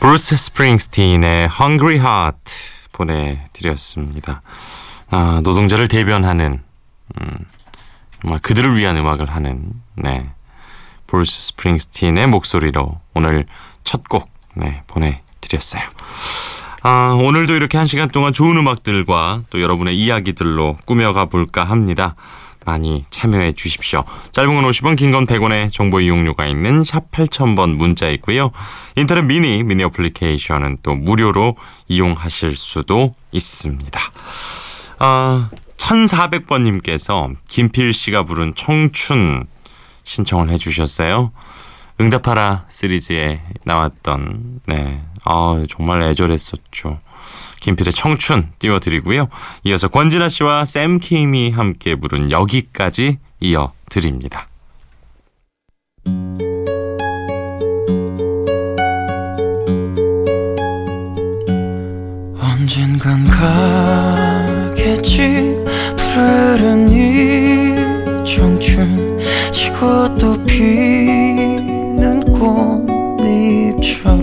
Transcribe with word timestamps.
브루스 0.00 0.34
스프링스틴의 0.34 1.50
Hungry 1.60 1.96
Heart 1.96 2.52
보내드렸습니다. 2.92 4.40
아, 5.10 5.42
노동자를 5.44 5.88
대변하는 5.88 6.62
음, 7.20 7.38
정말 8.22 8.38
그들을 8.38 8.78
위한 8.78 8.96
음악을 8.96 9.28
하는 9.28 9.74
네 9.96 10.30
브루스 11.06 11.48
스프링스틴의 11.48 12.28
목소리로 12.28 12.98
오늘 13.12 13.44
첫곡 13.84 14.30
네, 14.54 14.82
보내드렸어요. 14.86 15.82
아, 16.82 17.18
오늘도 17.22 17.54
이렇게 17.54 17.76
한 17.76 17.86
시간 17.86 18.08
동안 18.08 18.32
좋은 18.32 18.56
음악들과 18.56 19.42
또 19.50 19.60
여러분의 19.60 19.98
이야기들로 19.98 20.78
꾸며가 20.86 21.26
볼까 21.26 21.64
합니다. 21.64 22.14
많이 22.66 23.04
참여해 23.10 23.52
주십시오. 23.52 24.04
짧은 24.32 24.54
건 24.54 24.70
50원, 24.70 24.96
긴 24.96 25.10
건 25.12 25.26
100원의 25.26 25.72
정보 25.72 26.00
이용료가 26.00 26.46
있는 26.46 26.84
샵 26.84 27.10
8000번 27.10 27.76
문자 27.76 28.08
있고요. 28.10 28.50
인터넷 28.96 29.22
미니, 29.22 29.62
미니 29.62 29.82
어플리케이션은 29.84 30.78
또 30.82 30.94
무료로 30.94 31.56
이용하실 31.88 32.56
수도 32.56 33.14
있습니다. 33.32 34.00
아, 34.98 35.50
1400번님께서 35.76 37.34
김필 37.48 37.92
씨가 37.92 38.24
부른 38.24 38.54
청춘 38.54 39.46
신청을 40.04 40.50
해 40.50 40.58
주셨어요. 40.58 41.32
응답하라 42.00 42.64
시리즈에 42.70 43.40
나왔던 43.64 44.60
네, 44.66 45.02
아 45.24 45.64
정말 45.68 46.02
애절했었죠. 46.02 46.98
김필의 47.60 47.92
청춘 47.92 48.50
띄워드리고요. 48.58 49.28
이어서 49.64 49.88
권진아 49.88 50.28
씨와 50.28 50.64
샘 50.64 50.98
킴이 50.98 51.50
함께 51.50 51.94
부른 51.94 52.30
여기까지 52.30 53.18
이어드립니다. 53.40 54.48
언젠간 62.38 63.26
가겠지 64.74 65.56
푸르른 65.96 66.90
이 66.92 68.24
청춘 68.24 69.18
지고 69.50 70.16
또 70.16 70.34
피는 70.44 72.20
꽃잎처럼 72.32 74.19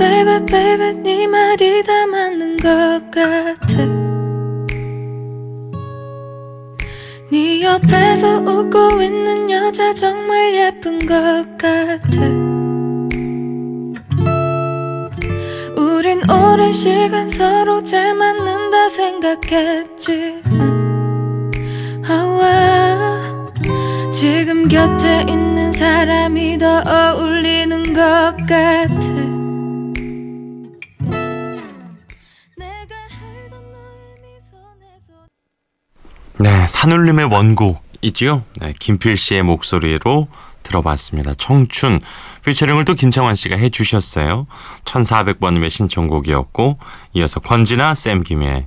baby 0.00 0.46
baby 0.46 0.94
네 1.02 1.26
말이 1.26 1.82
다 1.82 2.06
맞는 2.06 2.56
것 2.56 3.02
같아. 3.10 3.76
네 7.30 7.62
옆에서 7.62 8.38
웃고 8.40 9.02
있는 9.02 9.50
여자 9.50 9.92
정말 9.92 10.54
예쁜 10.54 10.98
것 11.00 11.46
같아. 11.58 12.00
우린 15.76 16.22
오랜 16.30 16.72
시간 16.72 17.28
서로 17.28 17.82
잘 17.82 18.14
맞는다 18.14 18.88
생각했지만 18.88 20.40
아와 22.08 23.20
지금 24.10 24.66
곁에 24.66 25.26
있는 25.28 25.72
사람이 25.72 26.56
더 26.58 26.82
어울리는 26.86 27.92
것 27.92 28.34
같아 28.48 29.29
네, 36.60 36.66
산울림의 36.66 37.24
원곡 37.32 37.82
있지요. 38.02 38.44
네, 38.60 38.74
김필 38.78 39.16
씨의 39.16 39.42
목소리로 39.44 40.28
들어봤습니다. 40.62 41.32
청춘 41.38 42.02
피처링을 42.44 42.84
또 42.84 42.92
김창완 42.92 43.34
씨가 43.34 43.56
해주셨어요. 43.56 44.46
1400번님의 44.84 45.70
신청곡이었고 45.70 46.78
이어서 47.14 47.40
권지나 47.40 47.94
샘 47.94 48.22
김의 48.22 48.66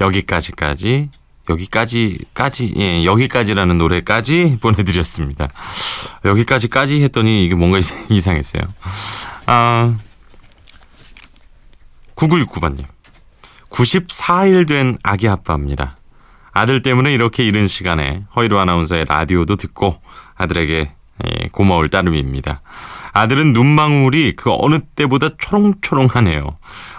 여기까지까지 0.00 1.10
여기까지까지 1.50 2.74
예 2.78 3.04
여기까지라는 3.04 3.76
노래까지 3.76 4.56
보내드렸습니다. 4.62 5.48
여기까지까지 6.24 7.02
했더니 7.02 7.44
이게 7.44 7.54
뭔가 7.54 7.76
이상- 7.76 8.06
이상했어요. 8.08 8.62
아 9.44 9.94
9969번님 12.16 12.84
94일 13.68 14.66
된 14.66 14.96
아기 15.02 15.28
아빠입니다. 15.28 15.98
아들 16.54 16.80
때문에 16.82 17.12
이렇게 17.12 17.44
이른 17.44 17.66
시간에 17.66 18.22
허이로 18.36 18.58
아나운서의 18.58 19.06
라디오도 19.08 19.56
듣고 19.56 20.00
아들에게 20.36 20.94
예, 21.26 21.48
고마울 21.52 21.88
따름입니다. 21.88 22.62
아들은 23.12 23.52
눈망울이 23.52 24.32
그 24.36 24.50
어느 24.52 24.80
때보다 24.80 25.28
초롱초롱하네요. 25.38 26.42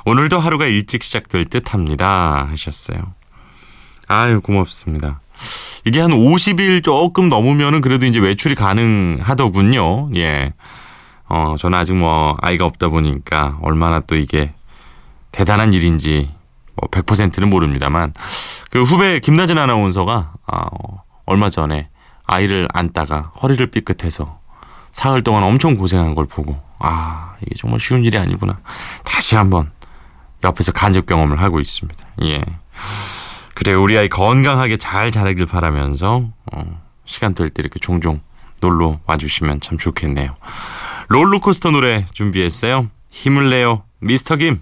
오늘도 0.06 0.40
하루가 0.40 0.66
일찍 0.66 1.04
시작될 1.04 1.46
듯 1.46 1.74
합니다. 1.74 2.48
하셨어요. 2.50 3.14
아유, 4.08 4.40
고맙습니다. 4.42 5.20
이게 5.84 6.00
한 6.00 6.12
50일 6.12 6.84
조금 6.84 7.30
넘으면은 7.30 7.82
그래도 7.82 8.06
이제 8.06 8.20
외출이 8.20 8.56
가능하더군요. 8.56 10.12
예. 10.16 10.54
어, 11.28 11.56
저는 11.58 11.78
아직 11.78 11.94
뭐 11.94 12.38
아이가 12.42 12.66
없다 12.66 12.90
보니까 12.90 13.58
얼마나 13.62 14.00
또 14.00 14.16
이게 14.16 14.54
대단한 15.32 15.74
일인지 15.74 16.30
뭐 16.76 16.90
100%는 16.90 17.50
모릅니다만 17.50 18.14
그 18.76 18.84
후배 18.84 19.20
김나진 19.22 19.58
아나운서가 19.58 20.34
아, 20.48 20.66
어, 20.70 21.04
얼마 21.26 21.50
전에 21.50 21.88
아이를 22.26 22.68
안다가 22.74 23.32
허리를 23.42 23.66
삐끗해서 23.72 24.42
사흘 24.92 25.24
동안 25.24 25.44
엄청 25.44 25.76
고생한 25.76 26.14
걸 26.14 26.26
보고 26.26 26.62
아 26.80 27.36
이게 27.42 27.56
정말 27.56 27.80
쉬운 27.80 28.04
일이 28.04 28.18
아니구나 28.18 28.60
다시 29.06 29.38
한번 29.38 29.72
옆에서 30.44 30.74
간접 30.74 31.06
경험을 31.06 31.40
하고 31.40 31.62
있습니다. 31.62 32.06
예. 32.24 32.44
그래 33.54 33.72
우리 33.72 33.98
아이 33.98 34.10
건강하게 34.10 34.76
잘 34.76 35.10
자라길 35.10 35.46
바라면서 35.46 36.28
어, 36.52 36.82
시간 37.06 37.34
될 37.34 37.50
때 37.52 37.62
이렇게 37.62 37.80
종종 37.80 38.20
놀러 38.60 39.00
와주시면 39.06 39.62
참 39.62 39.78
좋겠네요. 39.78 40.36
롤러코스터 41.08 41.72
노래 41.72 42.04
준비했어요. 42.12 42.90
힘을 43.10 43.50
내요 43.52 43.84
미스터 44.02 44.36
김. 44.36 44.62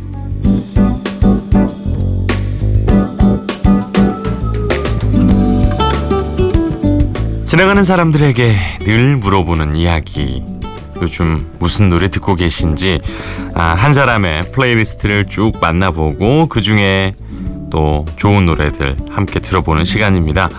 지나가는 7.51 7.83
사람들에게 7.83 8.55
늘 8.85 9.17
물어보는 9.17 9.75
이야기. 9.75 10.41
요즘 11.01 11.51
무슨 11.59 11.89
노래 11.89 12.07
듣고 12.07 12.35
계신지 12.35 12.97
아, 13.55 13.75
한 13.77 13.93
사람의 13.93 14.53
playlist를 14.53 15.25
쭉 15.25 15.51
만나보고 15.59 16.47
그 16.47 16.61
중에 16.61 17.11
또 17.69 18.05
좋은 18.15 18.45
노래들 18.45 18.95
함께 19.09 19.41
들어보는 19.41 19.83
시간입니다. 19.83 20.49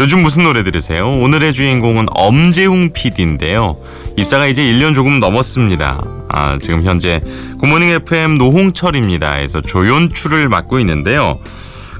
요즘 0.00 0.24
무슨 0.24 0.42
노래 0.42 0.64
들으세요? 0.64 1.08
오늘의 1.08 1.52
주인공은 1.52 2.06
엄재웅 2.10 2.90
PD인데요. 2.92 3.76
입사가 4.16 4.48
이제 4.48 4.64
1년 4.64 4.92
조금 4.96 5.20
넘었습니다. 5.20 6.04
아, 6.30 6.58
지금 6.60 6.82
현재 6.82 7.20
굿모닝 7.60 7.90
FM 7.90 8.38
노홍철입니다 8.38 9.38
에서 9.38 9.60
조연출을 9.60 10.48
맡고 10.48 10.80
있는데요. 10.80 11.38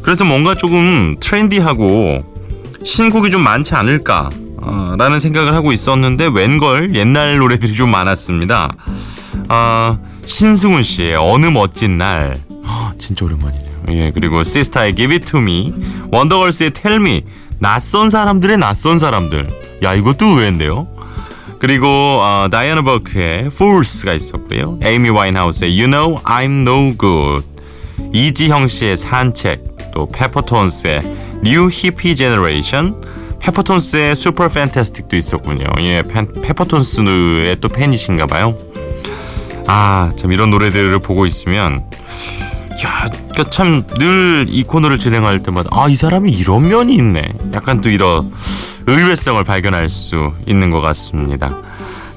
그래서 0.03 0.25
뭔가 0.25 0.57
조금 0.57 1.15
트렌디하고 1.21 2.34
신곡이 2.85 3.31
좀 3.31 3.43
많지 3.43 3.75
않을까 3.75 4.31
어, 4.59 4.95
라는 4.99 5.19
생각을 5.19 5.55
하고 5.55 5.73
있었는데 5.73 6.29
웬걸 6.33 6.95
옛날 6.95 7.39
노래들이 7.39 7.75
좀 7.75 7.91
많았습니다. 7.91 8.73
아, 9.49 9.99
신승훈 10.25 10.83
씨의 10.83 11.17
어느 11.17 11.47
멋진 11.47 11.99
날 11.99 12.41
헉, 12.65 12.95
진짜 12.99 13.25
오랜만이네요. 13.25 13.65
예, 13.89 14.11
그리고 14.13 14.43
시스타의 14.43 14.95
Give 14.95 15.15
It 15.15 15.27
To 15.27 15.41
Me, 15.41 15.73
원더걸스의 16.11 16.71
Tell 16.71 17.01
Me, 17.01 17.23
낯선 17.59 18.09
사람들의 18.09 18.57
낯선 18.59 18.99
사람들. 18.99 19.49
야 19.83 19.95
이것도 19.95 20.27
의외인데요. 20.27 20.89
그리고 21.59 21.87
어, 21.89 22.49
다이아나 22.51 22.83
버크의 22.83 23.47
Fools가 23.47 24.13
있었고요. 24.15 24.79
에이미 24.83 25.09
와인하우스의 25.11 25.79
You 25.79 25.91
Know 25.91 26.23
I'm 26.23 26.61
No 26.63 26.95
Good, 26.99 27.47
이지형 28.13 28.69
씨의 28.69 28.97
산책, 28.97 29.93
또 29.93 30.09
페퍼톤스의 30.09 31.24
New 31.43 31.69
Hippie 31.69 32.17
Generation, 32.17 33.01
페퍼톤스의 33.41 34.13
Super 34.13 34.51
Fantastic도 34.51 35.17
있었군요. 35.17 35.65
예, 35.81 36.03
펜, 36.03 36.29
페퍼톤스의 36.41 37.61
또 37.61 37.69
팬이신가 37.69 38.27
봐요. 38.27 38.57
아, 39.67 40.13
참 40.17 40.33
이런 40.33 40.51
노래들을 40.51 40.99
보고 41.01 41.27
있으면 41.27 41.85
야, 42.85 43.11
그러니까 43.33 44.65
코너를 44.67 44.99
진행할 44.99 45.43
때마다 45.43 45.71
아, 45.73 45.89
이 45.89 45.95
사람이 45.95 46.33
이런 46.33 46.69
면이 46.69 46.95
있네. 46.95 47.23
약간 47.53 47.81
또 47.81 47.89
이런 47.89 48.33
의외성을 48.87 49.43
발견할 49.45 49.89
수 49.89 50.33
있는 50.47 50.71
것 50.71 50.81
같습니다. 50.81 51.57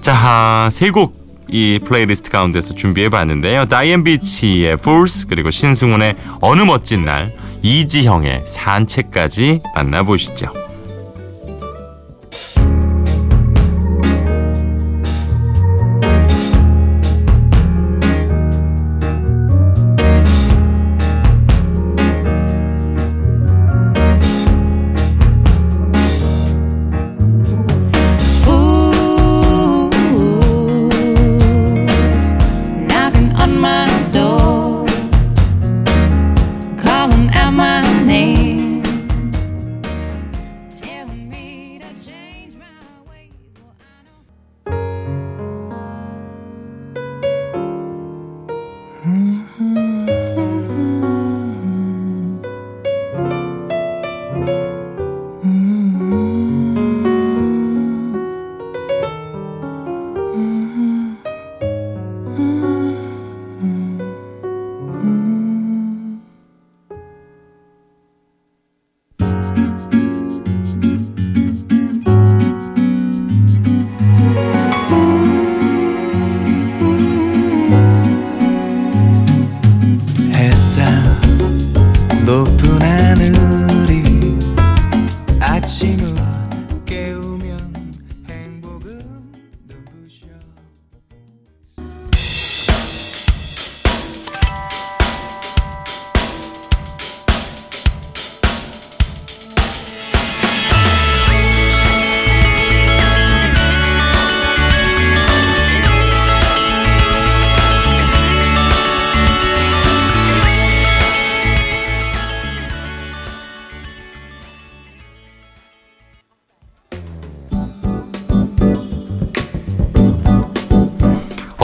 자, 0.02 0.70
세곡 0.72 1.28
이 1.50 1.80
플레이리스트 1.84 2.30
가운데서 2.30 2.74
준비해 2.74 3.08
봤는데요. 3.10 3.66
다이앤 3.66 4.04
버치의 4.04 4.74
Fools 4.74 5.28
그리고 5.28 5.50
신승훈의 5.50 6.16
어느 6.42 6.62
멋진 6.62 7.06
날, 7.06 7.34
이지형의 7.62 8.44
산책까지 8.46 9.62
만나보시죠. 9.76 10.67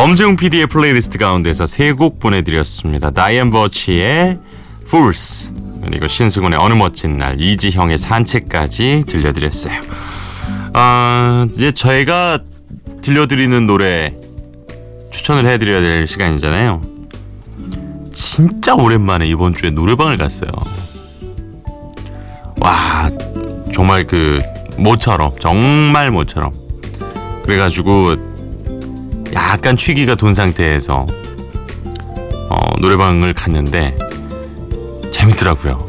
엄재웅 0.03 0.35
PD의 0.35 0.67
playlist 0.67 1.17
가운데서 1.17 1.65
세 1.65 1.93
곡 1.93 2.19
보내드렸습니다. 2.19 3.11
다이앤 3.11 3.51
버치의 3.51 4.37
Fools 4.85 5.51
그리고 5.85 6.07
신승훈의 6.09 6.59
어느 6.59 6.73
멋진 6.73 7.17
날 7.17 7.39
이지형의 7.39 7.97
산책까지 7.97 9.05
들려드렸어요. 9.07 9.75
아 10.73 11.47
이제 11.53 11.71
저희가 11.71 12.39
들려드리는 13.01 13.65
노래 13.65 14.13
추천을 15.11 15.49
해드려야 15.49 15.81
될 15.81 16.05
시간이잖아요. 16.07 16.81
진짜 18.13 18.73
오랜만에 18.75 19.25
이번 19.27 19.53
주에 19.55 19.69
노래방을 19.69 20.17
갔어요. 20.17 20.51
와 22.59 23.09
정말 23.73 24.05
그 24.05 24.39
모처럼 24.77 25.31
정말 25.39 26.11
모처럼 26.11 26.51
그래가지고 27.45 28.32
약간 29.33 29.75
취기가 29.77 30.15
돈 30.15 30.33
상태에서 30.33 31.05
어, 32.49 32.57
노래방을 32.79 33.33
갔는데 33.33 33.97
재밌더라고요. 35.11 35.87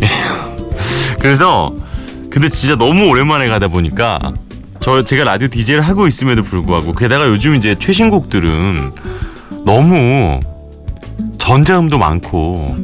그래서 1.20 1.72
근데 2.30 2.48
진짜 2.48 2.76
너무 2.76 3.08
오랜만에 3.08 3.48
가다 3.48 3.68
보니까 3.68 4.34
저 4.80 5.04
제가 5.04 5.24
라디오 5.24 5.48
DJ를 5.48 5.82
하고 5.82 6.06
있음에도 6.06 6.42
불구하고 6.42 6.94
게다가 6.94 7.28
요즘 7.28 7.54
이제 7.54 7.76
최신곡들은 7.78 8.92
너무 9.64 10.40
전자음도 11.38 11.98
많고 11.98 12.76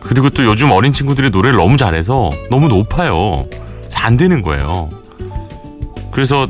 그리고 0.00 0.30
또 0.30 0.44
요즘 0.44 0.70
어린 0.72 0.92
친구들이 0.92 1.30
노래를 1.30 1.56
너무 1.56 1.76
잘해서 1.76 2.30
너무 2.50 2.68
높아요. 2.68 3.46
잘 3.88 4.02
안 4.02 4.16
되는 4.16 4.42
거예요. 4.42 4.90
그래서 6.10 6.48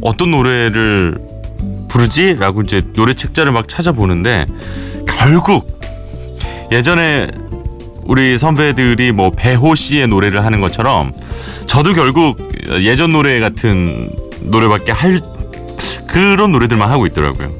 어떤 0.00 0.30
노래를 0.30 1.18
부르지? 1.92 2.36
라고 2.38 2.62
이제 2.62 2.82
노래 2.94 3.12
책자를 3.12 3.52
막 3.52 3.68
찾아보는데 3.68 4.46
결국 5.06 5.78
예전에 6.72 7.30
우리 8.04 8.38
선배들이 8.38 9.12
뭐 9.12 9.30
배호 9.30 9.74
씨의 9.74 10.08
노래를 10.08 10.44
하는 10.44 10.60
것처럼 10.60 11.12
저도 11.66 11.92
결국 11.92 12.38
예전 12.80 13.12
노래 13.12 13.38
같은 13.40 14.10
노래밖에 14.40 14.90
할 14.90 15.20
그런 16.08 16.50
노래들만 16.52 16.90
하고 16.90 17.06
있더라고요. 17.06 17.50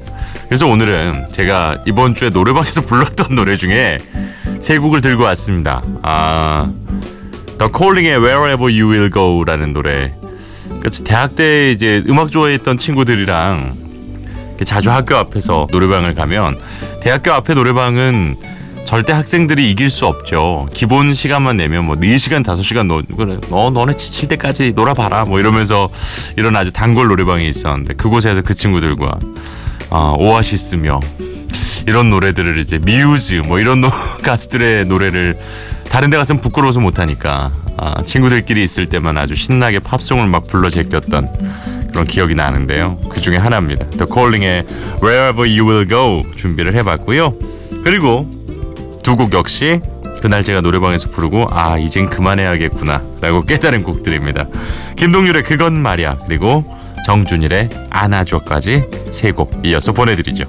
그래서 0.47 0.67
오늘은 0.67 1.27
제가 1.31 1.83
이번 1.87 2.15
주에 2.15 2.31
노래방에서 2.31 2.83
불렀던 2.87 3.35
노래 3.35 3.57
중에 3.57 3.99
세 4.61 4.79
곡을 4.79 5.03
들고 5.03 5.25
왔습니다. 5.25 5.83
아, 6.03 6.73
The 7.59 7.71
Calling의 7.75 8.19
Wherever 8.19 8.65
You 8.65 8.91
Will 8.91 9.11
Go라는 9.11 9.73
노래. 9.73 10.13
그 10.81 10.91
대학 11.05 11.37
때 11.37 11.71
이제 11.71 12.03
음악 12.09 12.33
좋아했던 12.33 12.77
친구들이랑 12.77 13.82
자주 14.65 14.91
학교 14.91 15.17
앞에서 15.17 15.67
노래방을 15.71 16.15
가면 16.15 16.59
대학교 17.01 17.33
앞에 17.33 17.55
노래방은 17.55 18.37
절대 18.85 19.13
학생들이 19.13 19.71
이길 19.71 19.89
수 19.89 20.07
없죠. 20.07 20.69
기본 20.75 21.15
시간만 21.15 21.57
내면 21.57 21.87
뭐 21.87 21.95
4시간, 21.95 22.45
5시간 22.45 22.87
노, 22.87 23.01
그래, 23.17 23.39
너, 23.49 23.71
너네 23.71 23.95
지칠 23.95 24.29
때까지 24.29 24.73
놀아봐라. 24.75 25.25
뭐 25.25 25.41
이러면서 25.41 25.89
이런 26.37 26.55
아주 26.57 26.73
단골 26.73 27.09
노래방이 27.09 27.49
있었는데 27.49 27.95
그곳에서 27.95 28.43
그 28.43 28.55
친구들과 28.55 29.19
어, 29.89 30.15
오아시스며 30.19 31.01
이런 31.87 32.11
노래들을 32.11 32.59
이제 32.59 32.79
미우즈 32.79 33.43
뭐 33.47 33.59
이런 33.59 33.81
노, 33.81 33.91
가수들의 34.23 34.87
노래를 34.87 35.39
다른 35.89 36.11
데 36.11 36.17
가서는 36.17 36.41
부끄러워서 36.41 36.81
못하니까 36.81 37.53
아, 37.77 38.03
친구들끼리 38.05 38.63
있을 38.63 38.87
때만 38.87 39.19
아주 39.19 39.35
신나게 39.35 39.79
팝송을 39.79 40.27
막 40.27 40.47
불러 40.47 40.69
제꼈던 40.71 41.72
그런 41.93 42.07
기억이 42.07 42.35
나는데요. 42.35 42.99
그 43.11 43.21
중에 43.21 43.37
하나입니다. 43.37 43.87
The 43.91 44.07
Calling의 44.13 44.65
Wherever 45.03 45.43
You 45.49 45.69
Will 45.69 45.89
Go 45.89 46.23
준비를 46.37 46.75
해봤고요. 46.77 47.35
그리고 47.85 48.29
두 49.03 49.17
곡 49.17 49.33
역시 49.35 49.81
그날 50.23 50.45
제가 50.45 50.61
노래방에서 50.61 51.11
부르고 51.11 51.49
아 51.51 51.77
이젠 51.79 52.09
그만해야겠구나 52.09 53.03
라고 53.21 53.43
깨달은 53.43 53.83
곡들입니다. 53.83 54.47
김동률의 54.97 55.43
그건 55.43 55.75
말이야 55.75 56.19
그리고 56.27 56.65
정준일의 57.07 57.69
안아줘까지 57.91 58.85
세 59.11 59.33
곡 59.33 59.51
이어서 59.65 59.93
보내드리죠. 59.93 60.45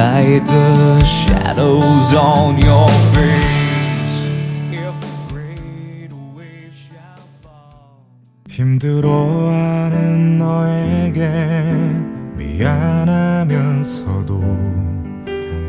Light 0.00 0.44
the 0.46 1.04
shadows 1.04 2.14
on 2.14 2.56
your 2.68 2.88
face. 3.12 4.20
If 4.72 4.96
a 5.04 5.12
great 5.28 6.12
wave 6.34 6.74
shall 6.74 7.20
fall. 7.42 8.00
힘들어하는 8.48 10.38
너에게 10.38 11.20
미안하면서도 12.34 13.50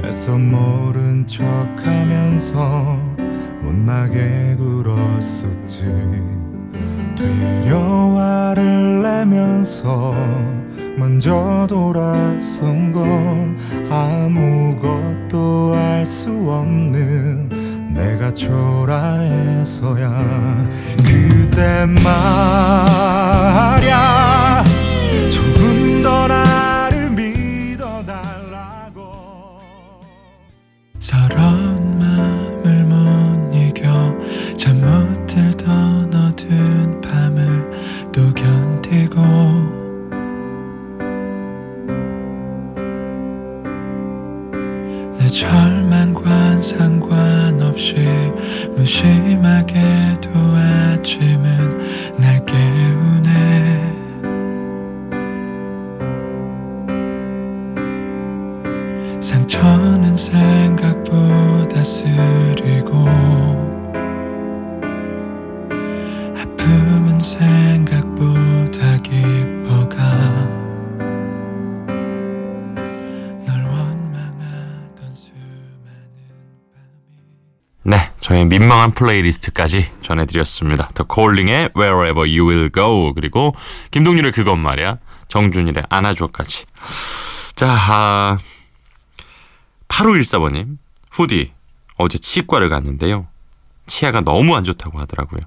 애써 0.05 0.37
모른 0.37 1.27
척하면서 1.27 2.53
못나게 3.63 4.55
굴었었지 4.57 5.83
되려 7.17 7.77
화를 8.15 9.01
내면서 9.01 10.15
먼저 11.01 11.65
돌아선 11.67 12.91
건 12.91 13.57
아무것도 13.89 15.73
알 15.75 16.05
수 16.05 16.29
없는 16.29 17.49
내가 17.93 18.31
초라해서야. 18.33 20.07
그때 21.03 21.85
말야 22.03 23.03
무심하게도 48.81 50.29
아침은 50.33 52.17
날 52.17 52.43
깨우네. 52.47 53.91
상처는 59.21 60.15
생각보다 60.15 61.83
쓰리고 61.83 63.50
민망한 78.51 78.91
플레이리스트까지 78.91 79.89
전해드렸습니다. 80.01 80.89
The 80.89 81.07
Calling의 81.09 81.69
Wherever 81.73 82.29
You 82.29 82.49
Will 82.49 82.69
Go 82.73 83.13
그리고 83.13 83.55
김동률의 83.91 84.33
그것 84.33 84.57
말이야 84.57 84.97
정준일의 85.29 85.85
안아줘까지 85.87 86.65
자 87.55 87.69
아, 87.71 88.37
8514번님 89.87 90.77
후디 91.11 91.53
어제 91.95 92.17
치과를 92.17 92.67
갔는데요. 92.67 93.27
치아가 93.87 94.19
너무 94.19 94.53
안 94.57 94.65
좋다고 94.65 94.99
하더라고요. 94.99 95.39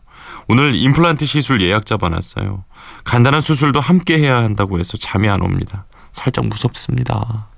오늘 0.49 0.75
임플란트 0.75 1.27
시술 1.27 1.61
예약 1.61 1.85
잡아놨어요. 1.85 2.65
간단한 3.05 3.43
수술도 3.43 3.81
함께 3.81 4.19
해야 4.19 4.39
한다고 4.39 4.79
해서 4.79 4.97
잠이 4.97 5.29
안 5.29 5.43
옵니다. 5.43 5.85
살짝 6.13 6.47
무섭습니다. 6.47 7.49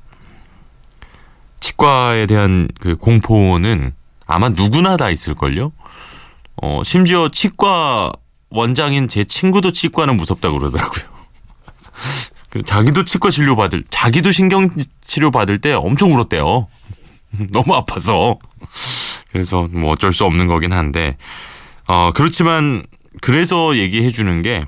치과에 1.61 2.27
대한 2.27 2.67
그 2.81 2.97
공포는 2.97 3.95
아마 4.27 4.49
누구나 4.49 4.97
다 4.97 5.11
있을걸요? 5.11 5.73
어, 6.63 6.83
심지어 6.85 7.29
치과 7.29 8.13
원장인 8.51 9.09
제 9.09 9.25
친구도 9.25 9.73
치과는 9.73 10.17
무섭다고 10.17 10.59
그러더라고요. 10.59 11.05
그 12.51 12.63
자기도 12.63 13.05
치과 13.05 13.31
진료 13.31 13.57
받을, 13.57 13.85
자기도 13.91 14.33
신경 14.33 14.69
치료 15.05 15.31
받을 15.31 15.59
때 15.59 15.73
엄청 15.73 16.15
울었대요. 16.15 16.67
너무 17.53 17.75
아파서. 17.75 18.39
그래서 19.31 19.69
뭐 19.71 19.93
어쩔 19.93 20.13
수 20.13 20.25
없는 20.25 20.47
거긴 20.47 20.73
한데, 20.73 21.17
어, 21.87 22.11
그렇지만 22.15 22.85
그래서 23.21 23.77
얘기해 23.77 24.11
주는 24.11 24.43
게 24.43 24.61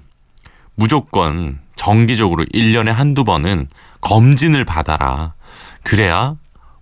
무조건 0.75 1.59
정기적으로 1.77 2.45
1년에 2.45 2.89
한두 2.89 3.25
번은 3.25 3.69
검진을 4.01 4.65
받아라. 4.65 5.35
그래야 5.83 6.35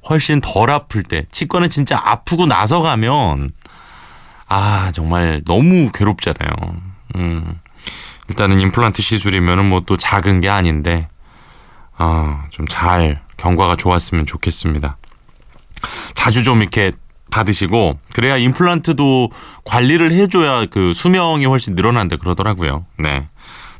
훨씬 0.08 0.40
덜 0.40 0.70
아플 0.70 1.02
때 1.02 1.26
치과는 1.30 1.68
진짜 1.70 2.00
아프고 2.02 2.46
나서 2.46 2.80
가면 2.80 3.50
아 4.48 4.92
정말 4.92 5.42
너무 5.44 5.90
괴롭잖아요. 5.92 6.50
음. 7.16 7.60
일단은 8.28 8.60
임플란트 8.60 9.02
시술이면은 9.02 9.68
뭐 9.68 9.80
또 9.86 9.96
작은 9.96 10.40
게 10.40 10.48
아닌데 10.48 11.08
아 11.96 12.46
좀 12.50 12.66
잘 12.68 13.22
경과가 13.36 13.76
좋았으면 13.76 14.26
좋겠습니다. 14.26 14.96
자주 16.14 16.42
좀 16.42 16.62
이렇게 16.62 16.92
받으시고 17.30 17.98
그래야 18.14 18.36
임플란트도 18.36 19.30
관리를 19.64 20.12
해줘야 20.12 20.66
그 20.66 20.94
수명이 20.94 21.44
훨씬 21.46 21.74
늘어난다 21.74 22.16
그러더라고요. 22.16 22.86
네. 22.98 23.28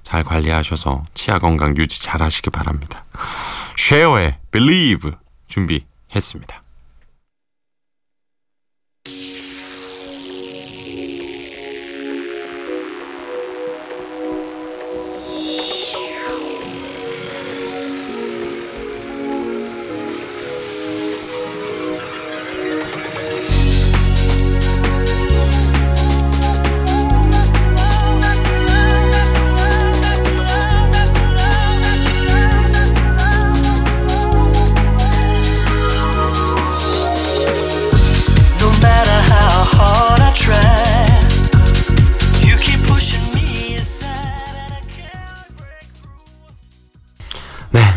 잘 0.03 0.23
관리하셔서 0.25 1.03
치아 1.15 1.39
건강 1.39 1.75
유지 1.77 2.01
잘 2.03 2.23
하시기 2.23 2.51
바랍니다. 2.51 3.05
쉐어의 3.77 4.39
Believe 4.53 5.13
준비 5.49 5.85
했습니다. 6.15 6.63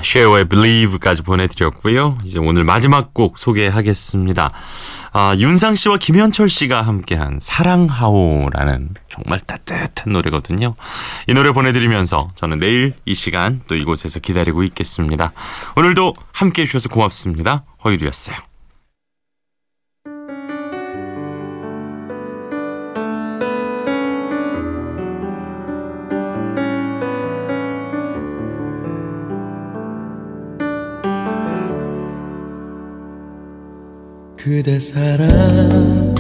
쉐어의 0.10 0.46
Believe까지 0.46 1.22
보내드렸고요. 1.22 2.18
이제 2.24 2.40
오늘 2.40 2.64
마지막 2.64 3.14
곡 3.14 3.38
소개하겠습니다. 3.38 4.52
아, 5.14 5.36
윤상 5.38 5.76
씨와 5.76 5.98
김현철 5.98 6.50
씨가 6.50 6.82
함께한 6.82 7.38
사랑하오라는 7.40 8.96
정말 9.10 9.40
따뜻한 9.40 10.14
노래거든요. 10.14 10.74
이 11.28 11.34
노래 11.34 11.52
보내드리면서 11.52 12.28
저는 12.36 12.58
내일 12.58 12.96
이 13.06 13.14
시간 13.14 13.62
또 13.68 13.76
이곳에서 13.76 14.20
기다리고 14.20 14.64
있겠습니다. 14.64 15.32
오늘도 15.76 16.16
함께 16.32 16.64
해주셔서 16.64 16.90
고맙습니다. 16.90 17.66
허유리였어요. 17.86 18.49
그대 34.40 34.80
사랑 34.80 36.19